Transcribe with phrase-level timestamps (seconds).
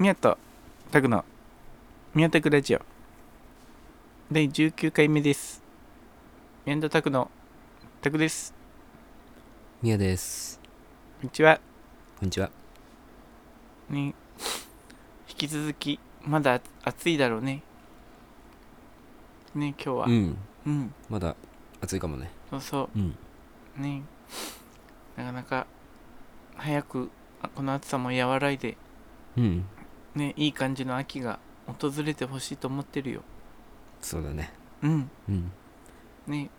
[0.00, 0.38] 宮と
[0.92, 1.24] タグの
[2.14, 2.80] 宮タグラジオ。
[4.30, 5.60] 第19回目です。
[6.64, 7.28] 宮とタグの
[8.00, 8.54] タグです。
[9.82, 10.60] みやです。
[11.20, 11.58] こんにちは。
[12.20, 12.48] こんにちは。
[13.90, 14.14] ね。
[15.28, 17.64] 引き続きまだ暑いだろうね。
[19.56, 20.06] ね今日は。
[20.06, 20.36] うん。
[20.64, 20.94] うん。
[21.08, 21.34] まだ
[21.80, 22.30] 暑いかもね。
[22.50, 22.98] そうそう。
[23.00, 23.16] ん。
[23.76, 24.02] うね。
[25.16, 25.66] なかなか
[26.54, 27.10] 早く
[27.42, 28.76] あこの暑さも和らいで。
[29.36, 29.64] うん
[30.14, 33.22] ねいい感じの秋が訪れてほしいと思ってるよ。
[34.00, 34.52] そうだね。
[34.82, 35.10] うん。
[35.28, 35.52] うん。
[36.26, 36.50] ね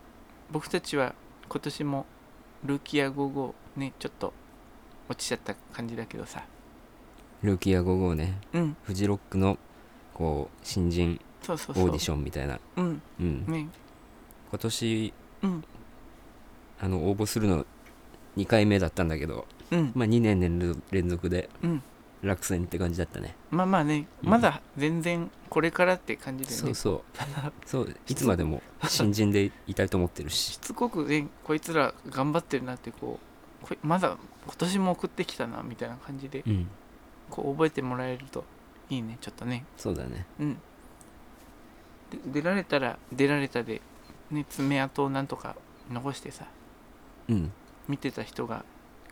[0.52, 1.14] 僕たちは
[1.48, 2.06] 今年も
[2.64, 4.34] ルーキーア55ねちょっと
[5.08, 6.44] 落ちちゃった感じだけどさ。
[7.42, 8.40] ルーキーア55ね。
[8.54, 8.78] うん。
[8.84, 9.58] フジロックの
[10.14, 12.60] こう新人オーディションみたいな。
[12.76, 13.02] うん。
[13.20, 13.46] うん。
[13.48, 13.68] ね。
[14.50, 15.14] 今年
[15.44, 15.64] うん。
[16.82, 17.66] あの応募するの
[18.38, 19.92] 2回目だったんだけどうん。
[19.96, 20.40] まあ2年
[20.92, 21.84] 連続でうん
[22.22, 23.36] 落選って感じだったね。
[23.50, 24.30] まあまあねうん。
[24.30, 26.62] まだ全然これからって感じだよね。
[26.62, 27.02] そうそう。
[27.66, 30.54] そういつまでも新人でいたいと思ってるし。
[30.54, 33.20] しつこくねこいつら頑張ってるなってこ
[33.64, 36.68] うこいまだ今年も送ってきたなみたいな感じでうん。
[37.30, 38.44] こう覚えてもらえると
[38.90, 39.66] いいねちょっとね。
[39.78, 40.26] そうだね。
[40.40, 40.54] うん。
[42.12, 43.82] で出られたら出られたで
[44.32, 45.56] ね爪痕をなんとか
[45.90, 46.46] 残してさ
[47.30, 47.52] うん。
[47.88, 48.66] 見てた人が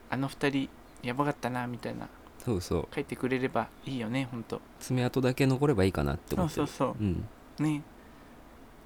[0.10, 0.70] あの二人
[1.04, 2.10] やばかったなみたいな
[2.48, 2.88] そうそう。
[2.96, 6.64] 書いてくれればいいよねほんと爪痕だけ残ればいいかなってそ思ってる。
[6.64, 7.04] うそうそう。
[7.04, 7.26] ん。
[7.60, 7.82] うね。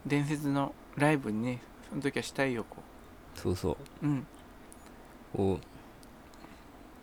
[0.08, 2.78] 伝説のライブにねその時はしたいよこ
[3.36, 4.06] そうそう。
[4.06, 4.28] ううん。
[5.36, 5.60] こ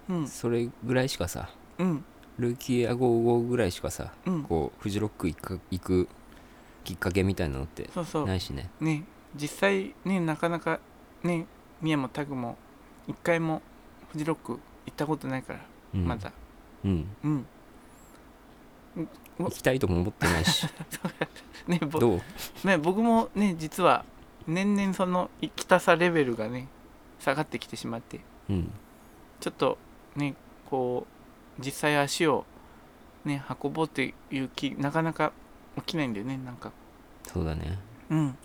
[0.08, 0.24] うん。
[0.24, 1.48] うそれぐらいしかさ
[1.78, 2.04] うん。
[2.40, 4.42] ルーキーアゴーゴーぐらいしかさうん。
[4.42, 6.08] こうフジロック行く行く
[6.82, 8.26] きっかけみたいなのってそうそう。
[8.26, 8.68] ないしね。
[8.80, 9.04] ね。
[9.36, 10.80] 実際ねなかなか
[11.22, 11.46] ね
[11.80, 12.58] 宮もタグも
[13.06, 13.62] 一回も
[14.10, 14.58] フジロック行
[14.90, 15.60] ったことないから、
[15.94, 16.04] うん。
[16.04, 16.32] まだ
[16.84, 17.08] うん。
[17.24, 17.46] うん。
[19.38, 20.66] 行きたいとも思ってないし。
[21.68, 22.66] ねぼどう？
[22.66, 24.04] ね僕もね実は
[24.46, 26.68] 年々その行きたさレベルがね
[27.20, 28.20] 下がってきてしまって。
[28.48, 28.72] うん。
[29.40, 29.78] ちょっと
[30.16, 30.34] ね
[30.68, 31.06] こ
[31.58, 32.44] う実際足を
[33.24, 35.32] ね運ぼうっていう気なかなか
[35.76, 36.72] 起きないんだよねなんか。
[37.24, 37.78] そうだね。
[38.10, 38.36] うん。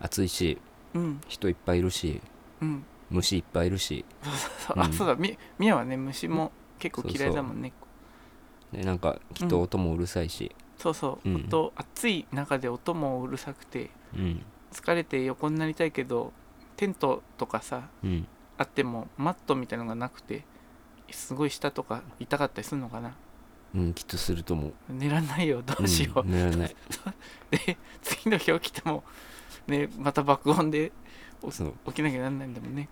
[0.00, 0.58] 暑いし
[0.94, 1.20] うん。
[1.26, 2.20] 人いっぱいいるし
[2.60, 2.84] うん。
[3.10, 4.04] 虫いっぱいいるし。
[4.58, 4.76] そう。
[4.76, 4.82] うん。
[4.82, 5.16] あそうだ。
[5.16, 7.72] み宮はね虫も結構嫌いだもんね。
[8.72, 10.54] でなんかきっと音もうるさいし。
[10.76, 11.36] そうそう、うん。
[11.36, 14.42] 音暑い中で音もうるさくてうん。
[14.72, 16.32] 疲れて横になりたいけど
[16.76, 18.26] テントとかさうん。
[18.56, 20.44] あってもマットみたいのがなくて
[21.10, 23.14] すごい下とか痛かったりするのかな。
[23.74, 24.72] うんきっとすると思う。
[24.88, 26.76] 寝らんないよどうしよう、ん寝られない。
[27.50, 29.04] で次の日起きても
[29.66, 30.92] ねまた爆音で
[31.42, 32.88] 起きなきゃなんないんだもんね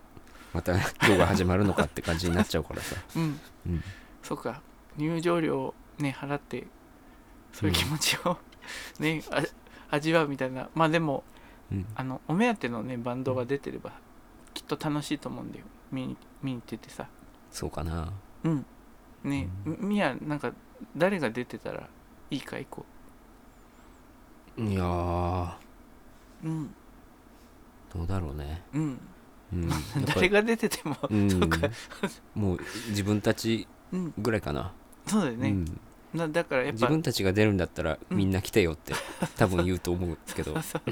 [0.57, 2.97] また今日が始まるのかって感じになっちゃうからさ。
[3.15, 3.39] うん。
[3.67, 3.85] うん。
[4.23, 4.63] そうか。
[4.97, 6.67] 入場料をね払って
[7.53, 8.39] そういう気持ちを、
[8.99, 9.43] ねあ
[9.91, 10.71] 味わうみたいな。
[10.75, 11.25] まあでも
[11.71, 11.87] うん。
[11.95, 13.93] あのお目当てのねバンドが出てれば
[14.55, 15.67] きっと楽しいと思うんだよ。
[15.93, 17.07] 見に見に行っててさ。
[17.51, 18.11] そうかな。
[18.45, 18.65] うん。
[19.25, 20.55] ねうみやなんか
[20.97, 21.87] 誰が出てたら
[22.31, 22.87] いいか行こ
[24.57, 25.59] いや
[26.45, 26.75] うん。
[27.95, 28.63] どうだろうね。
[28.73, 28.99] うん
[29.53, 29.71] うん。
[30.15, 31.31] 誰が出てても、うん。
[31.31, 31.69] そうか。
[32.35, 32.59] もう
[32.91, 34.15] 自分たちうん。
[34.19, 34.73] ぐらいかな、
[35.07, 35.65] そうだよね、うん。
[36.17, 38.95] だだからやっ自ぱ分たちが出るんだったらうんみんな来てよって
[39.37, 40.61] 多分言うと思うけど。
[40.63, 40.83] そう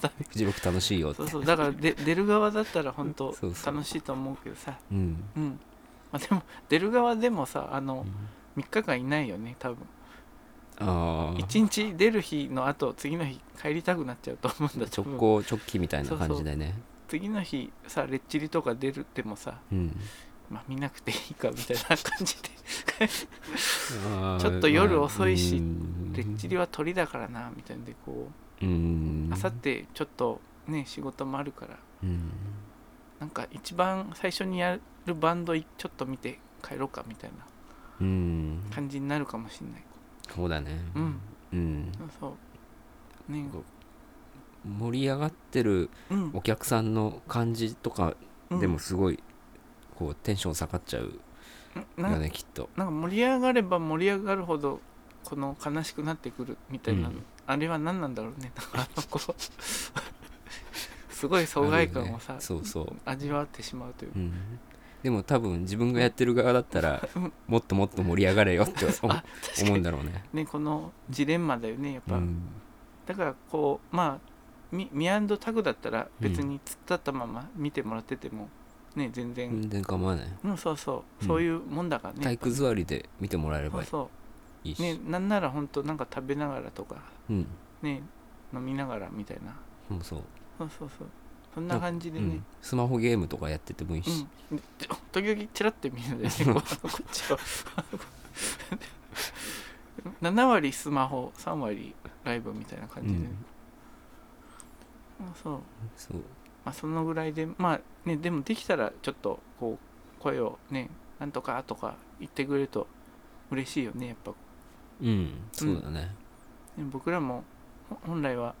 [0.00, 0.14] だね。
[0.28, 1.16] フジロック楽しいよって。
[1.16, 3.34] そうそうだからで出る側だったら本当
[3.66, 4.78] 楽しいと思うけどさ。
[4.90, 5.24] うん。
[5.36, 5.60] うん。
[6.12, 8.06] まあでも出る側でもさあの
[8.56, 8.62] うん。
[8.62, 9.78] 3日間いないよね多分。
[10.78, 16.74] ああ1日出る日の後次の日帰りたくなっちゃうと思うんだ直行直帰みたいな感じでね
[17.08, 19.96] 次の日さレッチリとか出るってもさうん。
[20.50, 22.50] まあ見なくていいかみたいな感じで。
[24.38, 25.54] ちょっと夜遅いし
[26.12, 28.28] レッチリは鳥だからなみたいなんでこ
[28.62, 31.78] うあさってちょっとね仕事もあるから。
[32.02, 32.30] うん。
[33.20, 37.36] なんか一番最初にやるバンドいちょっと見て帰ろうかみたいな
[38.00, 38.62] うん。
[38.74, 39.82] 感じになるかもしんない。
[40.34, 40.78] そうだね。
[40.94, 41.20] うん。
[41.52, 41.92] うん。
[41.98, 42.08] そう。
[42.20, 42.36] そ
[43.28, 43.48] うね
[44.64, 46.30] 盛り上がってるうん。
[46.34, 48.16] お客さんの感じとか
[48.50, 48.60] うん。
[48.60, 49.22] でもすごい
[49.96, 51.12] こうテンション下がっちゃう
[51.96, 52.68] なよねきっと。
[52.76, 54.80] なんか盛り上がれば盛り上がるほど
[55.24, 57.24] この悲しくなってくるみたいなの、うん。
[57.46, 58.52] あれは何なんだろうね。
[58.56, 59.34] なんかあのこう
[61.14, 62.40] すごい疎外感をさ、ね。
[62.40, 62.92] そうそう。
[63.04, 64.32] 味わってしまうといううん。
[65.02, 67.32] でも多分自分がやってる側だったらうん。
[67.46, 69.82] もっともっと盛り上がれよって思うんに。
[69.82, 70.24] だろうね。
[70.32, 72.42] ねこのジレンマだよねやっぱ、うん。
[73.06, 74.33] だからこうまあ
[74.74, 78.48] ミミアンドタグだったら別に突っ立ったまま見てもらってても
[78.96, 80.26] ね全然、全然構わない。
[80.44, 81.28] うん、そうそう、うん。
[81.28, 82.20] そういうもんだからね。
[82.22, 84.02] 体育座りで見てもらえればいいそう。
[84.02, 84.10] そ
[84.68, 86.96] いいし、ねなんならほんとなんか食べながらとか
[87.30, 87.46] うん。
[87.82, 88.02] ね
[88.52, 89.54] 飲みながらみたいな。
[89.90, 90.22] うんそう。
[90.58, 91.08] そうそうそう。
[91.54, 92.26] そんな感じでね。
[92.26, 96.44] うん、スマホゲームとかやっててもいいし、うん、ちょ時々チラって見るんだよね。
[96.46, 97.38] こうこっちを
[100.20, 101.94] 7 割スマホ3割
[102.24, 103.24] ライブみたいな感じで、うん。
[103.24, 103.28] ま
[105.20, 105.60] あそう。
[105.96, 106.16] そう。
[106.64, 109.78] まあそのぐらいでまあねでもできたらちょっとこ
[110.18, 112.86] う声をねなんとかとか言ってくれると
[113.50, 114.32] 嬉しいよねやっぱ。
[115.02, 116.00] うんそうだね、
[116.76, 117.44] ね僕らも
[117.88, 118.54] ほ本来は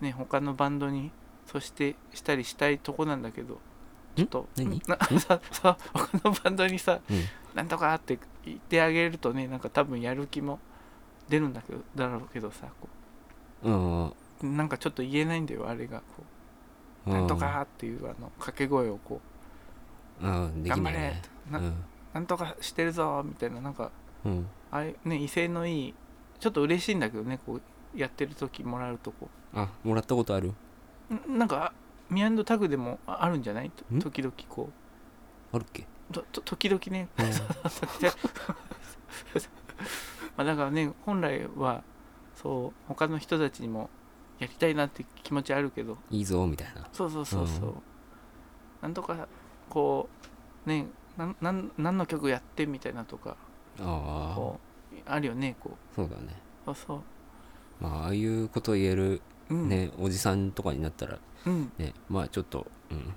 [0.00, 1.10] ね他のバンドに
[1.46, 3.58] そしてしたりしたいとこなんだけど
[4.16, 4.80] ちょっと何？
[4.86, 7.24] な ささ他のバンドにさうん。
[7.54, 10.60] なんとかって言ってあげるとねなんか多分やる気も
[11.28, 12.88] 出るんだけどだろうけどさこ
[13.64, 13.70] う。
[13.70, 16.04] んうなんかちょっと言えないんだよあれがこ
[17.06, 17.10] う。
[17.10, 19.20] なんとかっていうあの掛け声をこ
[20.22, 20.28] う。
[20.28, 21.22] んできないね。
[21.50, 21.70] 頑張れ。
[21.70, 21.72] う
[22.14, 23.90] なんとかしてるぞみたいななんか
[24.24, 25.94] うん、うん、ああいうね威勢のいい
[26.40, 27.62] ちょっと嬉しいんだけどねこう
[27.98, 29.28] やってる時もらうとこ。
[29.54, 30.52] あもらったことある？
[31.10, 31.72] うんなんか
[32.10, 33.68] ミアンドタグでもああるんじゃない？
[33.68, 33.98] ん？
[34.00, 34.70] 時々こ
[35.52, 35.86] あるっけ？
[36.10, 37.08] うとと時々ね。
[37.18, 37.26] うん。
[40.36, 41.82] まあだからね本来は
[42.34, 43.90] そう他の人たちにも
[44.38, 45.98] やりたいなって気持ちあるけど。
[46.10, 46.88] いいぞみたいな。
[46.92, 47.74] そうそうそうそう、うん。
[48.82, 49.26] なんとか
[49.68, 50.08] こ
[50.66, 50.86] うね
[51.16, 53.36] なんなん何の曲やってみたいなとか
[53.80, 54.34] ああ。
[54.36, 54.60] こ
[54.92, 56.40] うあるよねこそうだね。
[56.62, 57.00] うそうそう。
[57.80, 59.20] まあああいうこと言える
[59.50, 59.68] うん。
[59.68, 61.72] ね、おじさんとかになったらうん。
[61.78, 63.14] ねまあちょっと、うん、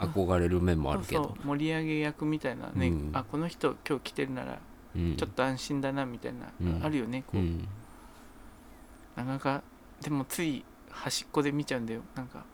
[0.00, 1.24] 憧れる面もあるけど。
[1.24, 3.10] そうそう盛り上げ役みたいなね、うん。
[3.12, 4.58] あこの人今日来てるなら
[4.96, 5.16] うん。
[5.16, 6.84] ちょっと安心だなみたいな、うん。
[6.84, 7.68] あるよねこう、うん。
[9.14, 9.62] なかなか
[10.02, 12.02] でもつい端っこで見ちゃうんだよ。
[12.14, 12.44] なんか。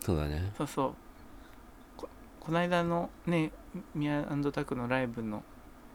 [0.00, 0.52] そうだね。
[0.56, 0.94] そうそう。
[1.96, 2.08] こ
[2.40, 3.52] この間のね
[3.94, 5.42] ミアタクのライブの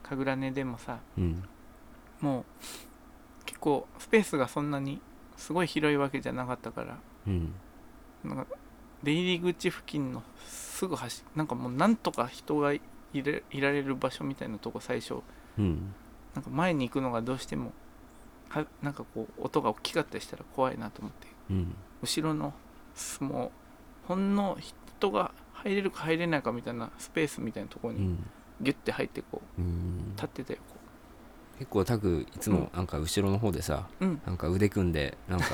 [0.03, 1.43] 神楽根でもさうん。
[2.21, 2.43] もう
[3.45, 5.01] 結構スペースがそんなに
[5.35, 6.97] すごい広いわけじゃなかったから
[7.27, 7.53] うん。
[8.23, 8.47] なんか
[9.03, 12.81] 出入り口付近のすぐ端なんかもうなんとか人がい
[13.13, 15.15] れいられる場所みたいなとこ最初。
[15.57, 15.93] うん。
[16.35, 17.71] なんか前に行くのがどうしても
[18.49, 21.27] はなんかこう音が大きかったりしたら怖いなと思って。
[21.51, 21.75] うん。
[22.01, 22.53] 後ろの
[23.19, 23.51] も
[24.05, 28.29] うほんの人が入れるか入れないかみたいなスペースみたいなところにうん。
[28.61, 30.13] ギュッて入ってこううん。
[30.15, 30.75] 立ってたよこ
[31.57, 34.21] 結構タグいつもなんか後ろの方でさ、ううん。
[34.25, 35.47] なんか腕組んでなんか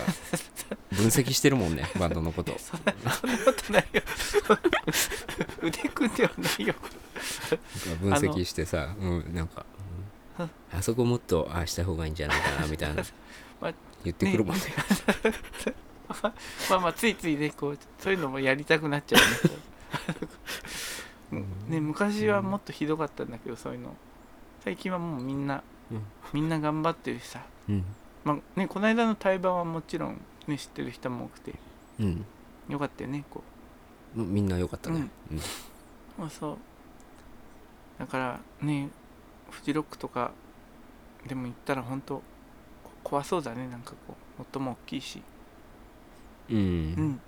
[0.92, 2.58] 分析してるもんねバンドのこと。
[2.58, 2.98] そんなこ
[3.68, 4.02] とないよ。
[5.62, 6.76] 腕組んではないよ。
[8.02, 9.81] 分析してさうんなんか、うん
[10.74, 13.04] あそこもっとああした方がいいんじゃないかなみたいな。
[13.62, 13.74] まあ
[14.04, 14.62] 言ってくるもんね。
[16.70, 19.20] まあまあついついねこうそういうのもやりたくなっちゃ
[21.32, 21.46] うね。
[21.70, 23.96] ね昔はもっとひどかったんだけどそういうの。
[24.64, 26.04] 最近はもうみんな、うん。
[26.34, 27.44] みんな頑張ってるしさ。
[27.70, 27.86] うん。
[28.24, 31.56] まあねこの間の対バンはもちろん、ね、知ってる人も多くて。
[32.00, 32.26] うん。
[32.70, 33.44] よかったよねこ
[34.16, 35.10] もうみんな良かったね。
[35.32, 35.38] うん。
[35.38, 35.42] う
[36.18, 36.58] そうそう。
[38.00, 38.90] だからね
[39.52, 40.32] フジロックとか
[41.28, 42.24] でも行ったら本当こ
[43.04, 43.68] 怖そうだね。
[43.68, 45.22] なんかこう音も大きいし。
[46.50, 47.20] うん、うん。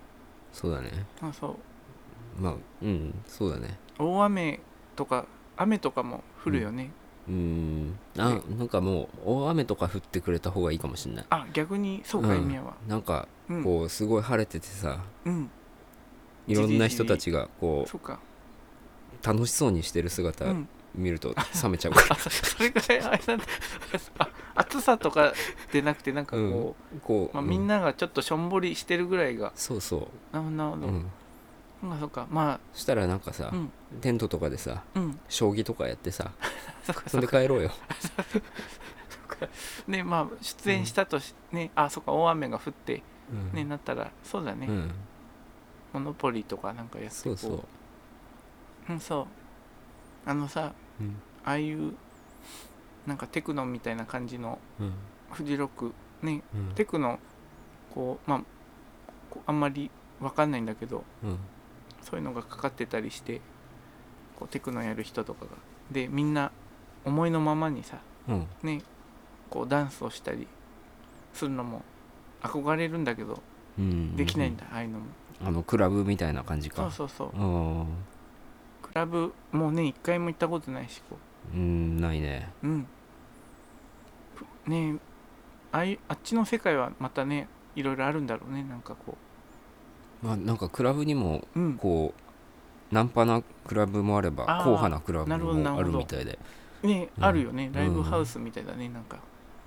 [0.52, 0.92] そうだね。
[1.20, 2.42] そうそう。
[2.42, 3.14] まあうん。
[3.28, 3.78] そうだね。
[4.00, 4.60] 大雨
[4.96, 5.26] とか
[5.58, 6.92] 雨とかも降るよね、
[7.28, 7.98] うん。
[8.18, 11.26] あなんかもう大雨とか降ってくれた方がいいかもしれない。
[11.30, 13.64] あ逆にそうか、うん意味はなんかうん。
[13.64, 15.50] こうすごい晴れててさうん。
[16.48, 18.20] いろんな人たちがこそうか。
[19.22, 23.46] う楽しそうにしてる姿うん見ると冷めちゃうかあそ それぐらいあれなんだ。
[24.20, 25.34] あ暑さとか
[25.72, 27.50] でなくてなんかこう、らこう、まあ、うん。
[27.50, 29.52] みんながちょっとしょんぼりしてるぐらいが。
[29.56, 32.28] そうそなるほどなるほう、ど、うん、そうかそうか。
[32.30, 33.72] まそしたらなんかさ、あうん。
[34.02, 35.20] テントとかでさうん。
[35.30, 36.32] 将棋とかやってさ
[37.08, 37.72] そんで帰ろうよ。
[39.88, 43.52] ねまあ出演したとし、ねあそうか大雨が降ってうん。
[43.54, 44.92] ね、なったらそうだね、うん、
[45.94, 47.38] モノポリーとかなんかやってそう。
[47.38, 47.64] そうこ
[48.90, 48.92] う。
[48.94, 49.28] うんそう。
[50.30, 51.16] あのさうん。
[51.46, 51.94] ああいう
[53.06, 54.94] なんかテクノみたいな感じのうん。
[55.32, 56.76] フジロックねうん。
[56.76, 57.20] テクノ
[57.94, 58.42] こうまあ
[59.30, 59.90] こうあんまり
[60.22, 61.38] わかんないんだけどうん。
[62.02, 63.42] そういうのがかかってたりして
[64.38, 65.52] こうテクノやる人とかが。
[65.92, 66.52] でみんな
[67.06, 67.98] 思いのままにさ
[68.28, 68.48] うん。
[68.64, 68.82] ね
[69.50, 70.48] こうダンスをしたり
[71.34, 71.84] するのも
[72.42, 73.42] 憧れるんだけど
[73.78, 74.16] うん。
[74.16, 75.06] できないんだ、ああいうのも。
[75.46, 77.38] あのクラブみたいな感じそうかそうそう。
[77.38, 77.88] うん
[78.94, 81.18] クラブもうね一回も行ったことないしこ
[81.54, 81.58] う。
[81.58, 82.52] んないね。
[82.64, 82.88] ううん。
[84.36, 84.98] ふね
[85.72, 89.18] ああいあっちの世界はまたねいろいろあるんだろうねなんかこ
[90.22, 91.74] まあなんかクラブにもううん。
[91.74, 95.98] こうナンパなクラブもあればあー硬派なクラブなるほどなもあるほど。
[95.98, 96.38] るみたいで
[96.84, 97.24] ねうん。
[97.26, 97.72] あるよね。
[97.74, 99.18] ライブハウスみたいだねなんか。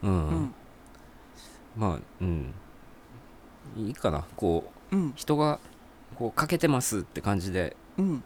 [0.04, 0.54] うん、うん。
[1.76, 2.54] まあうん。
[3.76, 4.25] いいかな。
[4.37, 5.12] こううん。
[5.16, 5.59] 人が
[6.14, 8.23] こうかけてますって感じでうん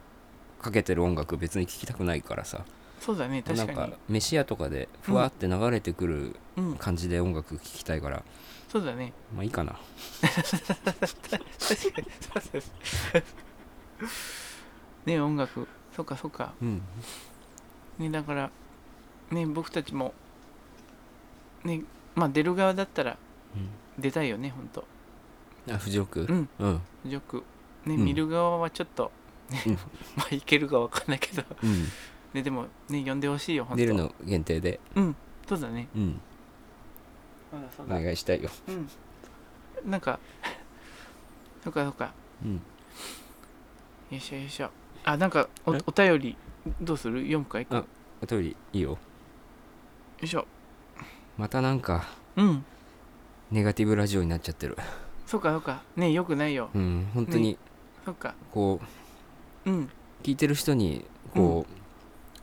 [0.61, 2.63] かけてる音楽別に聴きたくないからさ。
[2.99, 3.93] そうだね確なんかかに。
[4.09, 6.75] 飯屋とかでふわって流れてくるうん。
[6.75, 8.23] 感じで音楽聴きたいから。
[8.71, 9.11] そうだね。
[9.35, 9.77] まあいいかな。
[10.21, 10.31] 確
[11.29, 11.45] かに。
[11.59, 12.71] そうです
[15.05, 15.67] ね音楽。
[15.95, 16.53] そっかそっか。
[16.61, 16.81] うん。
[17.99, 18.51] ねだから
[19.31, 20.13] ね僕たちも
[21.63, 21.83] ね
[22.15, 23.17] まあ出る側だったら
[23.99, 24.85] 出たいよねほんと。
[25.69, 26.49] あフジロックうん。
[26.59, 26.67] う
[27.07, 27.11] ん。
[27.11, 27.43] よく
[27.85, 28.05] ね、うん。
[28.05, 29.11] 見る側はちょっと、
[29.51, 29.61] ね。
[29.67, 29.73] うん。
[30.17, 31.85] まあいけるかわかんないけど、うん。
[32.33, 34.79] ね、でもね呼んでほしいよほんと出るの限定で。
[34.95, 35.15] うん。
[35.47, 35.87] そうだね。
[35.95, 36.21] うん。
[37.79, 38.49] おだ願いしたいよ。
[38.67, 39.91] うん。
[39.91, 40.19] なんか
[41.63, 42.13] そっかそっか。
[42.43, 42.53] うん。
[42.55, 42.59] よ
[44.11, 44.69] いしょよいしょ。
[45.03, 45.79] あなんかおえ？
[45.85, 46.37] お便り
[46.79, 47.21] どうする？
[47.21, 47.83] 読むかいあ
[48.21, 48.91] お便りいいよ。
[48.91, 48.97] よ
[50.21, 50.47] いしょ。
[51.37, 52.05] またなんか
[52.35, 52.65] うん。
[53.51, 54.77] ネガティブラジオになっちゃってる。
[55.25, 55.81] そっかそっか。
[55.95, 56.69] ねよくないよ。
[56.73, 57.57] うん本当に。
[58.05, 58.33] そっか。
[58.51, 58.85] こう
[59.65, 59.89] うん。
[60.23, 61.73] 聞いてる人にこう、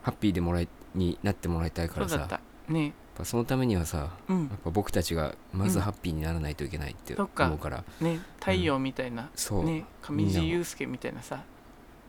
[0.03, 2.17] ハッピーでもらいになってもらいたいからさ。
[2.17, 4.41] やっそうだったねぱそのためにはさうん。
[4.49, 5.85] やっぱ僕たちがまずうん。
[5.85, 7.47] ハッピーにならないといけないってそっか。
[7.47, 8.21] 思うから、ね。
[8.41, 9.85] 太陽みたいな、そう、ね。
[10.03, 11.43] 上地雄介みたいなさ。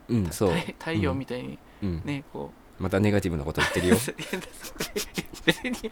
[0.08, 1.58] うんそう、太太陽みたいに。
[1.82, 2.82] うん、ねこう。
[2.82, 3.96] またネガティブなこと言ってるよ。
[5.44, 5.90] 別に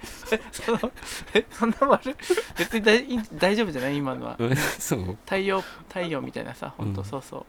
[0.53, 0.93] その
[1.35, 2.15] え そんな悪い
[2.59, 3.07] 別に大
[3.39, 3.97] 大丈夫じゃない？
[3.97, 4.37] 今のは。
[4.39, 4.57] うん。
[4.57, 5.19] そう。
[5.25, 7.07] 太陽太陽みたいなさ本当うん。
[7.07, 7.47] そうそう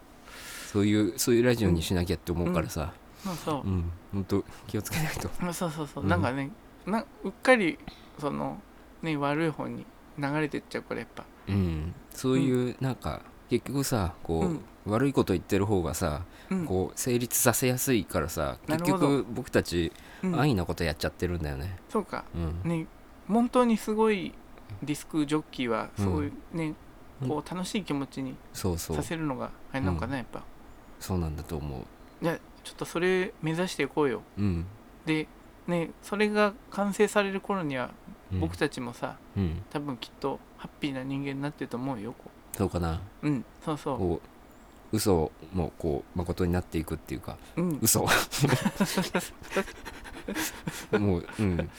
[0.72, 2.94] そういうそういうラジオにしなきゃって思うからさ。
[3.24, 3.68] そうそう。
[3.68, 3.92] うん。
[4.14, 5.28] 本当気をつけないと。
[5.42, 6.10] うんそうそうそう、うん。
[6.10, 6.52] なんかね
[6.86, 7.80] なうっかり
[8.20, 8.62] その
[9.02, 9.84] ね悪い方に
[10.20, 11.26] 流れてっちゃうからやっぱ。
[11.48, 11.96] うん。
[12.12, 14.62] そういうなんか結局さこう、うん。
[14.86, 16.22] 悪いこと言ってる方がさ
[16.52, 16.66] うん。
[16.68, 20.36] こう成立させやすいからさ結局僕たちうん。
[20.36, 21.80] 安易なことやっちゃってるんだよね。
[21.90, 22.26] そうか。
[22.36, 22.70] うん。
[22.70, 22.86] ね
[23.28, 24.36] 本当にすごい
[24.84, 26.76] ディスクジョッキーはすごいね、
[27.24, 27.28] うん。
[27.28, 30.44] こう楽しい気持ちにさせるのがあれなのかな、やっぱ
[31.00, 31.86] そうなんだと思
[32.22, 32.24] う。
[32.24, 34.22] いやちょっとそれ目指していこうよ。
[34.38, 34.65] うん、
[35.06, 35.27] で
[35.68, 37.91] ねそれが完成される頃には
[38.32, 39.63] うん、僕たちもさ、うん。
[39.72, 43.01] 多分きっとハッピーな人間になってると思うよこそうかな。
[43.24, 44.22] ううんそうそこ
[44.91, 47.79] う嘘もこう誠になっていくっていうかううん。
[47.82, 48.01] 嘘。
[51.00, 51.70] もううん。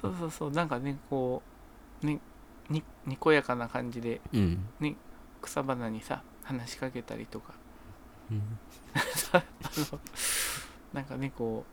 [0.00, 0.50] そうそうそう。
[0.50, 1.42] なんかねこ
[2.02, 2.20] うね
[2.68, 4.66] ににこやかな感じでうん、
[5.40, 7.54] 草花にさ話しかけたりとか
[8.30, 8.58] うん。
[9.32, 9.42] あ
[9.92, 10.00] の
[10.92, 11.64] なんかねこ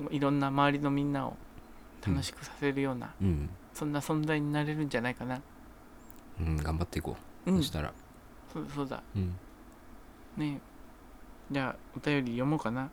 [0.00, 1.36] ういろんな周りのみんなを
[2.06, 3.50] 楽しくさせるような、うん。
[3.74, 5.40] そんな存在になれるんじゃないかな。
[6.40, 7.16] うん、頑張っていこ
[7.46, 7.58] う、うん。
[7.58, 7.92] そしたら。
[8.52, 9.02] そうそうだ。
[9.14, 9.36] うん。
[10.36, 10.60] ね
[11.50, 12.90] じゃあお便り読もうかな。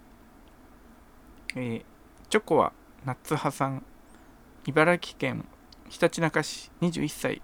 [1.56, 1.86] えー
[2.30, 2.74] チョコは
[3.06, 3.84] 夏葉さん。
[4.66, 5.46] 茨城県
[5.88, 7.42] ひたちなか市21歳。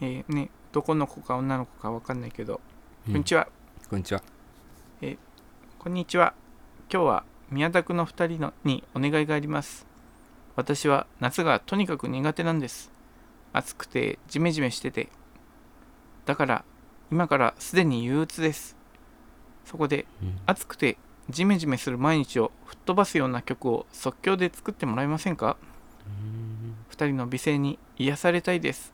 [0.00, 2.60] えーね男の子か女の子か分かんないけど、
[3.06, 3.48] こんにちは。
[3.88, 4.22] こんにちは
[5.78, 6.34] こんにちは。
[6.92, 9.86] 今日は宮田区の2人のにお願いがあります。
[10.56, 12.90] 私は夏がとにかく苦手なんです。
[13.52, 15.08] 暑くてジメジメしてて。
[16.26, 16.64] だから
[17.12, 18.76] 今からすでに憂鬱です。
[19.64, 20.40] そこでうん。
[20.46, 20.98] 暑くて
[21.30, 25.56] ジメジメする毎日を吹っ飛ばすような曲を即興で作ってもらえませんか
[26.90, 28.92] ？2人の美声に癒されたいです。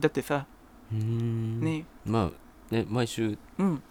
[0.00, 0.46] だってさ。
[0.90, 1.60] うん。
[1.60, 1.84] ね。
[2.06, 2.30] ま
[2.70, 3.82] あね毎週うん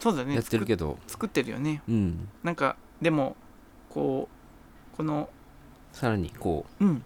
[0.00, 0.34] そうだね。
[0.34, 1.82] やってるけど、作作ってるよね。
[1.88, 2.28] うん。
[2.42, 3.36] なんかでも
[3.88, 4.28] こ
[4.92, 5.28] うこの
[5.92, 6.96] さらにこうん。
[6.96, 7.02] う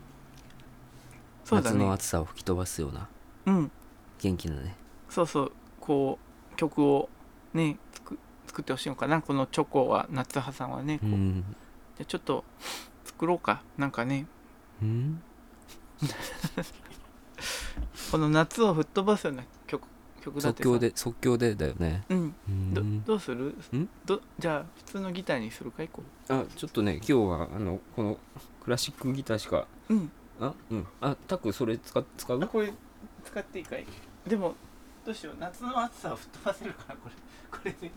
[1.44, 1.76] そうだね。
[1.78, 3.08] 夏の暑さを吹き飛ばすような
[3.46, 3.70] うん。
[4.20, 4.74] 元気なね。
[5.10, 5.52] そうそう。
[5.80, 6.18] こ
[6.52, 7.08] う曲を
[7.52, 9.20] ね作作ってほしいのかな。
[9.20, 11.44] このチョコは夏葉さんはねこう、じん。
[11.98, 12.44] ゃあちょっと
[13.04, 13.62] 作ろうか。
[13.76, 14.26] なんかね。
[14.80, 15.20] うん？
[18.10, 19.44] この夏を吹っ飛ばすような
[20.24, 20.68] 曲曲だってさ。
[20.68, 22.04] 即興で即興でだよね。
[22.08, 22.34] うん。
[22.72, 23.04] どうん。
[23.04, 23.54] どうする？
[23.76, 23.88] ん？
[24.06, 28.18] どじゃあ普通のギターにするかいこあちょっとね今日はあのこの
[28.62, 30.10] クラシックギターしかううん。
[30.40, 30.54] あ？
[30.70, 30.86] うん。
[31.00, 32.42] あタクそれ使使う？
[32.42, 32.72] あこれ
[33.24, 33.86] 使っていいかい。
[34.26, 34.54] でも
[35.04, 35.34] どうしよう。
[35.38, 37.14] 夏の暑さを吹っ飛ばせるからこれ
[37.50, 37.92] これで。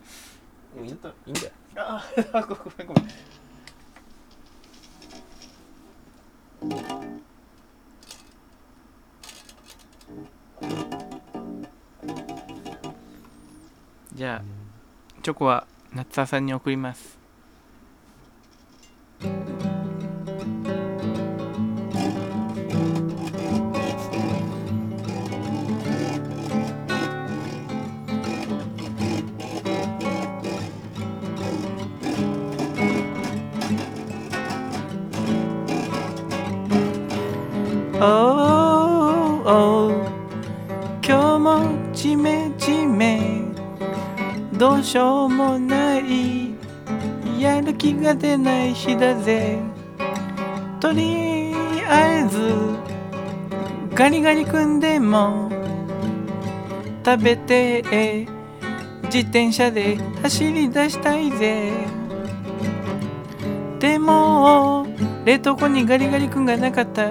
[0.78, 0.90] うんいい？
[0.90, 1.08] ちょっと。
[1.08, 1.52] いいんだよ。
[1.76, 3.08] ああごめんごめん
[14.18, 17.20] じゃあチョコは夏田さんに送ります
[47.38, 49.58] やる気が出ない日だぜ。
[50.80, 51.54] とり
[51.88, 52.52] あえず
[53.94, 55.50] ガリガリ君でも
[57.04, 58.26] 食べて
[59.04, 61.72] 自転車で走り出したいぜ。
[63.78, 64.86] でも
[65.24, 67.10] 冷凍庫にガリガリ君がなかった。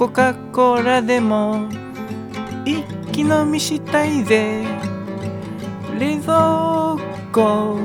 [0.00, 1.68] コカ・コーラでも
[2.64, 4.64] 一気飲みしたいぜ。
[5.98, 6.96] 冷蔵
[7.30, 7.78] 庫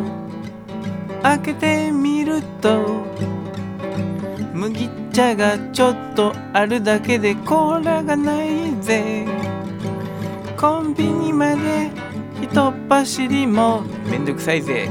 [1.22, 3.04] 開けてみると
[4.54, 9.28] 麦茶がちょっとあるだけでコーラがないぜ。
[10.58, 11.92] コンビニまで
[12.40, 14.90] ひとっ走りもめんどくさいぜ。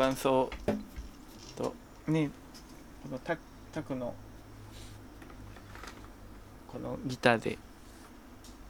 [0.00, 0.48] 伴奏
[1.56, 1.74] と
[2.06, 2.30] ね
[3.02, 3.36] このタ
[3.70, 4.14] タクの
[6.68, 7.58] このギターで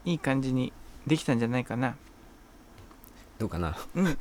[0.04, 0.72] いい感じに
[1.06, 1.94] できたんじゃないかな。
[3.38, 3.76] どうかな？
[3.95, 4.16] うん。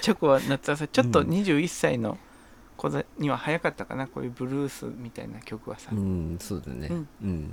[0.00, 1.28] チョコは夏朝ちょっとうん。
[1.28, 2.16] 21歳の
[2.78, 4.06] 子には早かったかな。
[4.06, 6.88] こういうブルースみたいな曲はさ、うんそうだね。
[6.90, 7.08] うん。
[7.22, 7.52] うん。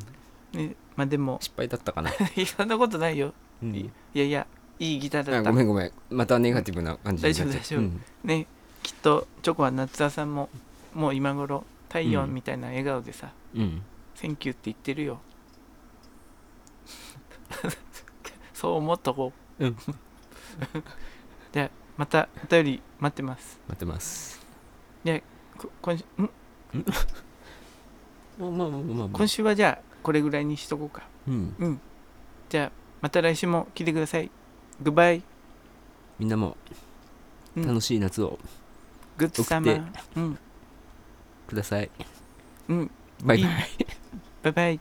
[0.53, 2.11] ね、まあでも失敗だったかな？
[2.55, 3.33] そんなことないよ。
[3.61, 3.75] うん。
[3.75, 4.47] いやいや
[4.79, 5.51] いいギターだあった。
[5.51, 5.91] ごめんごめん。
[6.11, 7.47] またネガティブな感じになっちゃう。
[7.49, 7.79] 大丈夫大丈夫。
[7.79, 8.01] うん。
[8.23, 8.47] ね
[8.85, 10.47] きっとチョコは夏田さんも
[10.93, 13.81] もう今頃太陽みたいな笑顔でさうん
[14.13, 15.19] 「Thank you」って言ってるよ。
[18.53, 19.65] そう思っとこう。
[19.65, 19.75] うん。
[21.51, 23.59] じゃあまたお便り待ってます。
[23.67, 24.39] 待ってます。
[25.57, 26.29] こ今週ん？
[28.37, 29.09] まあまあまあまあまあ。
[29.11, 31.07] 今週はじゃあこれぐらいにしとこうか。
[31.27, 31.55] うん。
[31.57, 31.81] うん。
[32.49, 32.71] じゃあ
[33.01, 34.29] また来週も来てください。
[34.79, 35.23] グッバイ
[36.19, 36.55] みんなも
[37.55, 37.67] うん。
[37.67, 38.37] 楽しい夏を
[39.17, 39.83] グッドサマー
[40.15, 40.37] うん。
[41.47, 41.89] ください。
[42.69, 42.91] うん。
[43.23, 43.51] バイバイ。
[44.43, 44.79] バイバイ